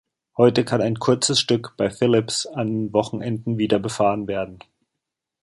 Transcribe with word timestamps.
Heute 0.35 0.65
kann 0.65 0.81
ein 0.81 0.97
kurzes 0.97 1.39
Stück 1.39 1.75
bei 1.77 1.91
Phillips 1.91 2.47
an 2.47 2.91
Wochenenden 2.91 3.59
wieder 3.59 3.77
befahren 3.77 4.27
werden. 4.27 4.57